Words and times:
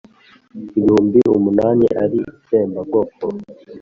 ibihumbi 0.77 1.19
umunani 1.37 1.85
ari 2.03 2.19
itsembabwoko 2.31 3.23
(génocide). 3.33 3.61